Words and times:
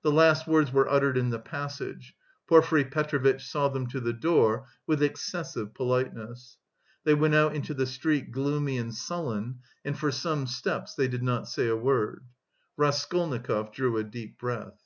The 0.00 0.10
last 0.10 0.46
words 0.46 0.72
were 0.72 0.88
uttered 0.88 1.18
in 1.18 1.28
the 1.28 1.38
passage. 1.38 2.14
Porfiry 2.46 2.86
Petrovitch 2.86 3.44
saw 3.46 3.68
them 3.68 3.86
to 3.88 4.00
the 4.00 4.14
door 4.14 4.66
with 4.86 5.02
excessive 5.02 5.74
politeness. 5.74 6.56
They 7.04 7.12
went 7.12 7.34
out 7.34 7.54
into 7.54 7.74
the 7.74 7.84
street 7.84 8.30
gloomy 8.32 8.78
and 8.78 8.94
sullen, 8.94 9.58
and 9.84 9.98
for 9.98 10.10
some 10.10 10.46
steps 10.46 10.94
they 10.94 11.06
did 11.06 11.22
not 11.22 11.48
say 11.50 11.68
a 11.68 11.76
word. 11.76 12.24
Raskolnikov 12.78 13.72
drew 13.74 13.98
a 13.98 14.04
deep 14.04 14.38
breath. 14.38 14.80